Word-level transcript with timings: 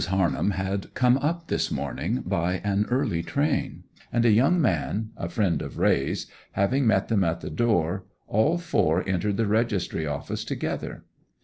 Harnham 0.07 0.53
had 0.53 0.91
come 0.95 1.15
up 1.19 1.45
this 1.47 1.69
morning 1.69 2.21
by 2.25 2.53
an 2.63 2.87
early 2.89 3.21
train, 3.21 3.83
and 4.11 4.25
a 4.25 4.31
young 4.31 4.59
man—a 4.59 5.29
friend 5.29 5.61
of 5.61 5.77
Raye's—having 5.77 6.87
met 6.87 7.07
them 7.07 7.23
at 7.23 7.41
the 7.41 7.51
door, 7.51 8.05
all 8.27 8.57
four 8.57 9.07
entered 9.07 9.37
the 9.37 9.45
registry 9.45 10.07
office 10.07 10.43
together. 10.43 11.03